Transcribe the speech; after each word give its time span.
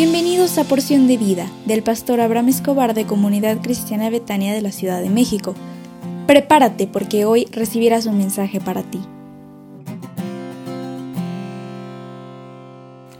Bienvenidos 0.00 0.58
a 0.58 0.62
Porción 0.62 1.08
de 1.08 1.16
Vida 1.16 1.50
del 1.66 1.82
pastor 1.82 2.20
Abraham 2.20 2.50
Escobar 2.50 2.94
de 2.94 3.04
Comunidad 3.04 3.60
Cristiana 3.60 4.10
Betania 4.10 4.54
de 4.54 4.62
la 4.62 4.70
Ciudad 4.70 5.02
de 5.02 5.10
México. 5.10 5.56
Prepárate 6.28 6.86
porque 6.86 7.24
hoy 7.24 7.48
recibirás 7.50 8.06
un 8.06 8.16
mensaje 8.16 8.60
para 8.60 8.84
ti. 8.84 9.00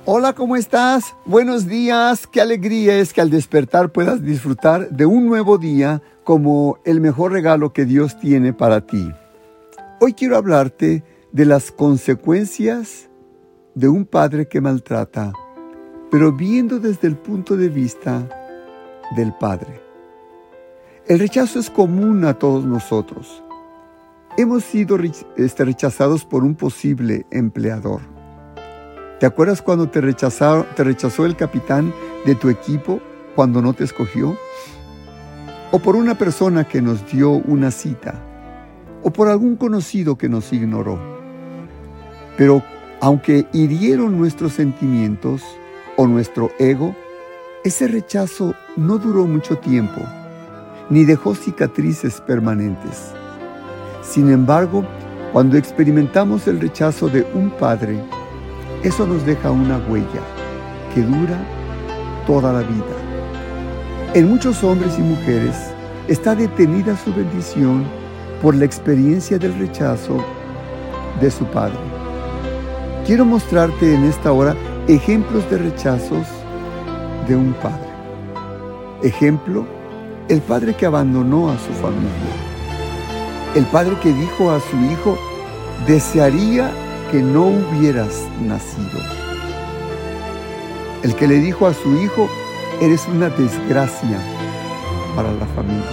Hola, 0.04 0.34
¿cómo 0.34 0.54
estás? 0.54 1.16
Buenos 1.26 1.66
días. 1.66 2.28
Qué 2.28 2.40
alegría 2.40 2.96
es 2.98 3.12
que 3.12 3.22
al 3.22 3.30
despertar 3.30 3.90
puedas 3.90 4.22
disfrutar 4.22 4.88
de 4.88 5.04
un 5.04 5.26
nuevo 5.26 5.58
día 5.58 6.00
como 6.22 6.78
el 6.84 7.00
mejor 7.00 7.32
regalo 7.32 7.72
que 7.72 7.86
Dios 7.86 8.20
tiene 8.20 8.52
para 8.52 8.86
ti. 8.86 9.10
Hoy 10.00 10.12
quiero 10.12 10.36
hablarte 10.36 11.02
de 11.32 11.44
las 11.44 11.72
consecuencias 11.72 13.08
de 13.74 13.88
un 13.88 14.04
padre 14.04 14.46
que 14.46 14.60
maltrata 14.60 15.32
pero 16.10 16.32
viendo 16.32 16.78
desde 16.78 17.08
el 17.08 17.16
punto 17.16 17.56
de 17.56 17.68
vista 17.68 18.26
del 19.16 19.32
Padre. 19.34 19.80
El 21.06 21.18
rechazo 21.18 21.58
es 21.58 21.70
común 21.70 22.24
a 22.24 22.34
todos 22.34 22.64
nosotros. 22.64 23.42
Hemos 24.36 24.64
sido 24.64 24.98
este, 25.36 25.64
rechazados 25.64 26.24
por 26.24 26.44
un 26.44 26.54
posible 26.54 27.26
empleador. 27.30 28.02
¿Te 29.18 29.26
acuerdas 29.26 29.62
cuando 29.62 29.88
te, 29.88 30.00
te 30.00 30.84
rechazó 30.84 31.26
el 31.26 31.34
capitán 31.34 31.92
de 32.24 32.34
tu 32.34 32.48
equipo 32.48 33.00
cuando 33.34 33.60
no 33.60 33.72
te 33.72 33.84
escogió? 33.84 34.36
¿O 35.72 35.78
por 35.80 35.96
una 35.96 36.16
persona 36.16 36.68
que 36.68 36.80
nos 36.80 37.10
dio 37.10 37.30
una 37.30 37.70
cita? 37.70 38.14
¿O 39.02 39.10
por 39.10 39.28
algún 39.28 39.56
conocido 39.56 40.16
que 40.16 40.28
nos 40.28 40.52
ignoró? 40.52 40.98
Pero 42.36 42.62
aunque 43.00 43.46
hirieron 43.52 44.16
nuestros 44.18 44.52
sentimientos, 44.52 45.42
o 45.98 46.06
nuestro 46.06 46.52
ego, 46.60 46.94
ese 47.64 47.88
rechazo 47.88 48.54
no 48.76 48.98
duró 48.98 49.26
mucho 49.26 49.58
tiempo, 49.58 50.00
ni 50.88 51.04
dejó 51.04 51.34
cicatrices 51.34 52.20
permanentes. 52.20 53.12
Sin 54.02 54.30
embargo, 54.30 54.84
cuando 55.32 55.58
experimentamos 55.58 56.46
el 56.46 56.60
rechazo 56.60 57.08
de 57.08 57.26
un 57.34 57.50
padre, 57.50 57.98
eso 58.84 59.08
nos 59.08 59.26
deja 59.26 59.50
una 59.50 59.78
huella 59.88 60.22
que 60.94 61.02
dura 61.02 61.36
toda 62.28 62.52
la 62.52 62.60
vida. 62.60 64.14
En 64.14 64.28
muchos 64.28 64.62
hombres 64.62 64.96
y 65.00 65.02
mujeres 65.02 65.56
está 66.06 66.36
detenida 66.36 66.96
su 66.96 67.12
bendición 67.12 67.84
por 68.40 68.54
la 68.54 68.64
experiencia 68.64 69.36
del 69.36 69.58
rechazo 69.58 70.24
de 71.20 71.28
su 71.28 71.44
padre. 71.46 71.76
Quiero 73.04 73.24
mostrarte 73.24 73.94
en 73.94 74.04
esta 74.04 74.30
hora 74.30 74.54
ejemplos 74.88 75.48
de 75.50 75.58
rechazos 75.58 76.26
de 77.28 77.36
un 77.36 77.52
padre. 77.52 77.88
Ejemplo, 79.02 79.66
el 80.30 80.40
padre 80.40 80.74
que 80.74 80.86
abandonó 80.86 81.50
a 81.50 81.58
su 81.58 81.72
familia. 81.74 82.10
El 83.54 83.66
padre 83.66 83.96
que 84.02 84.14
dijo 84.14 84.50
a 84.50 84.60
su 84.60 84.76
hijo, 84.90 85.18
desearía 85.86 86.70
que 87.10 87.22
no 87.22 87.48
hubieras 87.48 88.22
nacido. 88.42 88.98
El 91.02 91.14
que 91.14 91.28
le 91.28 91.34
dijo 91.34 91.66
a 91.66 91.74
su 91.74 91.94
hijo, 91.96 92.28
eres 92.80 93.06
una 93.08 93.28
desgracia 93.28 94.18
para 95.14 95.30
la 95.32 95.46
familia. 95.48 95.84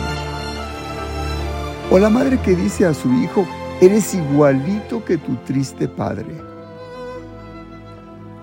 O 1.92 2.00
la 2.00 2.10
madre 2.10 2.40
que 2.40 2.56
dice 2.56 2.86
a 2.86 2.94
su 2.94 3.12
hijo, 3.14 3.46
eres 3.82 4.14
igualito 4.14 5.04
que 5.04 5.18
tu 5.18 5.36
triste 5.46 5.90
padre. 5.90 6.45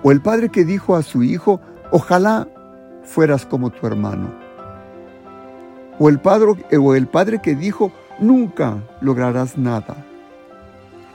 O 0.02 0.10
el 0.10 0.20
padre 0.20 0.48
que 0.48 0.64
dijo 0.64 0.96
a 0.96 1.02
su 1.02 1.22
hijo, 1.22 1.60
ojalá 1.90 2.48
fueras 3.04 3.46
como 3.46 3.70
tu 3.70 3.86
hermano. 3.86 4.32
O 5.98 6.08
el 6.08 6.18
padre, 6.18 6.64
o 6.78 6.94
el 6.94 7.06
padre 7.06 7.40
que 7.40 7.54
dijo, 7.54 7.92
nunca 8.18 8.82
lograrás 9.00 9.56
nada. 9.56 10.04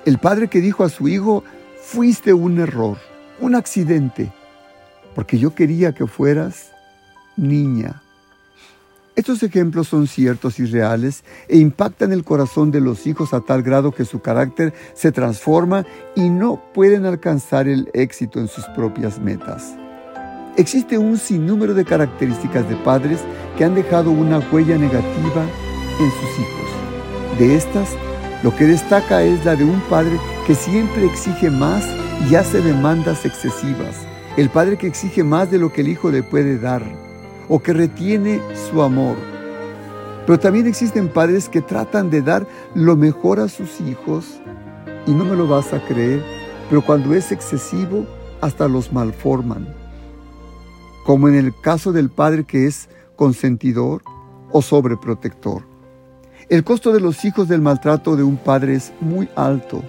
El 0.06 0.20
padre 0.20 0.48
que 0.48 0.62
dijo 0.62 0.84
a 0.84 0.90
su 0.90 1.08
hijo, 1.08 1.44
fuiste 1.82 2.34
un 2.34 2.60
error, 2.60 2.98
un 3.42 3.56
accidente, 3.56 4.32
porque 5.16 5.38
yo 5.38 5.54
quería 5.54 5.94
que 5.94 6.08
fueras 6.08 6.72
niña. 7.36 8.02
Estos 9.18 9.42
ejemplos 9.42 9.88
son 9.88 10.06
ciertos 10.06 10.60
y 10.60 10.66
reales 10.68 11.24
e 11.48 11.58
impactan 11.58 12.12
el 12.12 12.24
corazón 12.24 12.70
de 12.70 12.82
los 12.82 13.08
hijos 13.08 13.34
a 13.34 13.42
tal 13.42 13.64
grado 13.64 13.92
que 13.92 14.06
su 14.06 14.22
carácter 14.22 14.76
se 14.94 15.12
transforma 15.12 15.88
y 16.16 16.30
no 16.30 16.62
pueden 16.72 17.04
alcanzar 17.08 17.68
el 17.68 17.90
éxito 17.96 18.40
en 18.40 18.48
sus 18.48 18.64
propias 18.76 19.20
metas. 19.20 19.74
Existe 20.56 21.00
un 21.00 21.18
sinnúmero 21.18 21.74
de 21.74 21.84
características 21.84 22.70
de 22.70 22.76
padres 22.76 23.22
que 23.58 23.66
han 23.66 23.74
dejado 23.74 24.12
una 24.12 24.38
huella 24.52 24.78
negativa 24.78 25.44
en 26.00 26.12
sus 26.12 26.40
hijos. 26.40 27.40
De 27.40 27.56
estas, 27.56 27.90
lo 28.44 28.56
que 28.56 28.66
destaca 28.66 29.24
es 29.24 29.44
la 29.44 29.56
de 29.56 29.64
un 29.64 29.82
padre 29.90 30.20
que 30.46 30.54
siempre 30.54 31.06
exige 31.06 31.50
más 31.50 31.84
y 32.30 32.36
hace 32.36 32.62
demandas 32.62 33.26
excesivas. 33.26 33.96
El 34.38 34.52
padre 34.52 34.78
que 34.78 34.86
exige 34.86 35.24
más 35.24 35.50
de 35.50 35.58
lo 35.58 35.74
que 35.74 35.82
el 35.82 35.88
hijo 35.88 36.12
le 36.12 36.22
puede 36.22 36.60
dar 36.60 37.07
o 37.50 37.60
que 37.60 37.74
retiene 37.74 38.42
su 38.70 38.82
amor. 38.82 39.16
Pero 40.26 40.40
también 40.40 40.68
existen 40.68 41.08
padres 41.08 41.48
que 41.48 41.62
tratan 41.62 42.10
de 42.10 42.22
dar 42.22 42.46
lo 42.76 42.96
mejor 42.96 43.40
a 43.40 43.48
sus 43.48 43.80
hijos 43.82 44.42
y 45.06 45.12
no 45.12 45.24
me 45.24 45.36
lo 45.36 45.48
vas 45.48 45.74
a 45.74 45.80
creer, 45.86 46.22
pero 46.70 46.86
cuando 46.86 47.14
es 47.14 47.32
excesivo 47.32 48.06
hasta 48.42 48.68
los 48.68 48.92
malforman. 48.92 49.74
Como 51.06 51.30
en 51.30 51.36
el 51.36 51.54
caso 51.62 51.94
del 51.94 52.10
padre 52.10 52.44
que 52.44 52.68
es 52.68 52.90
consentidor 53.16 54.02
o 54.52 54.62
sobreprotector. 54.62 55.64
El 56.50 56.64
costo 56.64 56.92
de 56.92 57.00
los 57.00 57.24
hijos 57.24 57.48
del 57.48 57.62
maltrato 57.62 58.16
de 58.18 58.24
un 58.24 58.38
padre 58.38 58.76
es 58.76 58.92
muy 59.00 59.30
alto. 59.36 59.82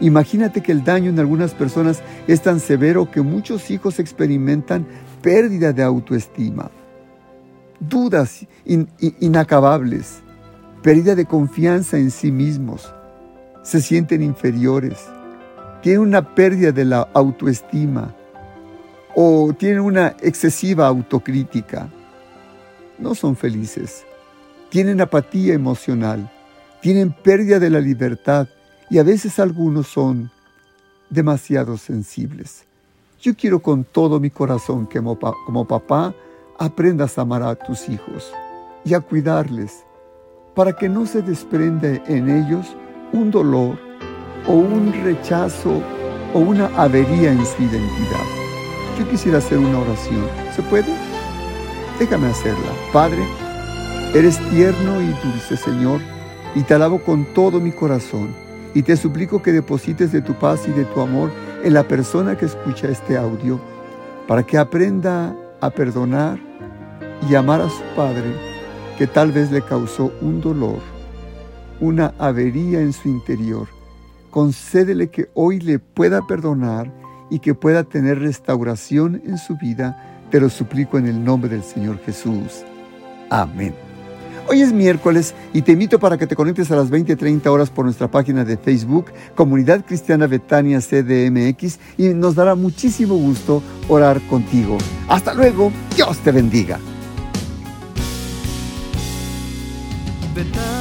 Imagínate 0.00 0.60
que 0.60 0.72
el 0.72 0.84
daño 0.84 1.10
en 1.10 1.18
algunas 1.18 1.54
personas 1.54 2.02
es 2.26 2.42
tan 2.42 2.60
severo 2.60 3.10
que 3.10 3.20
muchos 3.20 3.70
hijos 3.70 3.98
experimentan 3.98 4.86
pérdida 5.22 5.72
de 5.72 5.82
autoestima 5.82 6.70
dudas 7.80 8.46
inacabables, 9.20 10.22
pérdida 10.82 11.14
de 11.14 11.26
confianza 11.26 11.98
en 11.98 12.10
sí 12.10 12.32
mismos, 12.32 12.92
se 13.62 13.80
sienten 13.80 14.22
inferiores, 14.22 15.06
tienen 15.82 16.00
una 16.00 16.34
pérdida 16.34 16.72
de 16.72 16.84
la 16.84 17.08
autoestima 17.14 18.14
o 19.14 19.52
tienen 19.52 19.80
una 19.80 20.16
excesiva 20.20 20.86
autocrítica. 20.86 21.88
No 22.98 23.14
son 23.14 23.36
felices, 23.36 24.04
tienen 24.70 25.00
apatía 25.00 25.54
emocional, 25.54 26.30
tienen 26.80 27.12
pérdida 27.12 27.58
de 27.58 27.70
la 27.70 27.80
libertad 27.80 28.48
y 28.90 28.98
a 28.98 29.02
veces 29.02 29.38
algunos 29.38 29.86
son 29.88 30.30
demasiado 31.10 31.76
sensibles. 31.76 32.64
Yo 33.20 33.34
quiero 33.34 33.60
con 33.60 33.84
todo 33.84 34.20
mi 34.20 34.30
corazón 34.30 34.86
que 34.86 35.00
como 35.00 35.66
papá 35.66 36.14
aprendas 36.58 37.16
a 37.16 37.22
amar 37.22 37.42
a 37.42 37.54
tus 37.54 37.88
hijos 37.88 38.32
y 38.84 38.94
a 38.94 39.00
cuidarles 39.00 39.84
para 40.54 40.72
que 40.72 40.88
no 40.88 41.06
se 41.06 41.22
desprenda 41.22 41.88
en 42.06 42.28
ellos 42.28 42.76
un 43.12 43.30
dolor 43.30 43.78
o 44.46 44.52
un 44.54 44.92
rechazo 45.04 45.80
o 46.34 46.38
una 46.40 46.66
avería 46.76 47.30
en 47.30 47.46
su 47.46 47.62
identidad. 47.62 48.26
Yo 48.98 49.08
quisiera 49.08 49.38
hacer 49.38 49.58
una 49.58 49.78
oración. 49.78 50.26
¿Se 50.54 50.62
puede? 50.62 50.92
Déjame 52.00 52.28
hacerla. 52.28 52.72
Padre, 52.92 53.24
eres 54.14 54.38
tierno 54.50 55.00
y 55.00 55.06
dulce, 55.24 55.56
Señor, 55.56 56.00
y 56.54 56.62
te 56.62 56.74
alabo 56.74 56.98
con 57.04 57.24
todo 57.34 57.60
mi 57.60 57.70
corazón. 57.70 58.34
Y 58.74 58.82
te 58.82 58.96
suplico 58.96 59.40
que 59.40 59.52
deposites 59.52 60.10
de 60.10 60.22
tu 60.22 60.34
paz 60.34 60.66
y 60.66 60.72
de 60.72 60.84
tu 60.86 61.00
amor 61.00 61.30
en 61.62 61.74
la 61.74 61.84
persona 61.84 62.36
que 62.36 62.46
escucha 62.46 62.88
este 62.88 63.16
audio, 63.16 63.60
para 64.26 64.42
que 64.42 64.58
aprenda 64.58 65.34
a 65.60 65.70
perdonar 65.70 66.47
y 67.28 67.34
amar 67.34 67.60
a 67.60 67.68
su 67.68 67.82
padre 67.96 68.34
que 68.98 69.06
tal 69.06 69.32
vez 69.32 69.50
le 69.50 69.62
causó 69.62 70.12
un 70.20 70.40
dolor, 70.40 70.80
una 71.80 72.12
avería 72.18 72.80
en 72.80 72.92
su 72.92 73.08
interior. 73.08 73.68
Concédele 74.30 75.08
que 75.08 75.30
hoy 75.34 75.60
le 75.60 75.78
pueda 75.78 76.26
perdonar 76.26 76.92
y 77.30 77.38
que 77.38 77.54
pueda 77.54 77.84
tener 77.84 78.18
restauración 78.18 79.22
en 79.24 79.38
su 79.38 79.56
vida. 79.56 80.26
Te 80.30 80.40
lo 80.40 80.50
suplico 80.50 80.98
en 80.98 81.06
el 81.06 81.24
nombre 81.24 81.48
del 81.48 81.62
Señor 81.62 81.98
Jesús. 82.04 82.64
Amén. 83.30 83.74
Hoy 84.50 84.62
es 84.62 84.72
miércoles 84.72 85.34
y 85.52 85.60
te 85.60 85.72
invito 85.72 85.98
para 85.98 86.16
que 86.16 86.26
te 86.26 86.34
conectes 86.34 86.70
a 86.70 86.76
las 86.76 86.90
20:30 86.90 87.50
horas 87.50 87.68
por 87.68 87.84
nuestra 87.84 88.10
página 88.10 88.44
de 88.44 88.56
Facebook, 88.56 89.06
Comunidad 89.34 89.84
Cristiana 89.84 90.26
Betania 90.26 90.80
CDMX, 90.80 91.78
y 91.98 92.08
nos 92.14 92.34
dará 92.34 92.54
muchísimo 92.54 93.14
gusto 93.14 93.62
orar 93.88 94.20
contigo. 94.22 94.78
Hasta 95.06 95.34
luego, 95.34 95.70
Dios 95.94 96.16
te 96.18 96.32
bendiga. 96.32 96.80
Betania 100.38 100.77